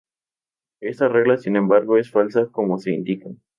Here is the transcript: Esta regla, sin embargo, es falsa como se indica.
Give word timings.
Esta 0.81 1.09
regla, 1.09 1.37
sin 1.37 1.55
embargo, 1.57 1.95
es 1.95 2.09
falsa 2.09 2.47
como 2.47 2.79
se 2.79 2.91
indica. 2.91 3.29